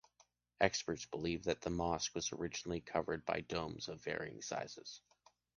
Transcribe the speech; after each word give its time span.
Experts 0.59 1.05
believe 1.05 1.43
that 1.43 1.61
the 1.61 1.69
mosque 1.69 2.15
was 2.15 2.31
originally 2.33 2.79
covered 2.81 3.23
by 3.23 3.41
domes 3.41 3.87
of 3.87 4.01
varying 4.03 4.41
sizes. 4.41 4.99